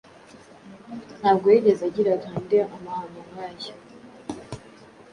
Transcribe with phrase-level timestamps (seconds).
[1.19, 3.73] Ntabwo yigeze agira Grendel amahano nkaya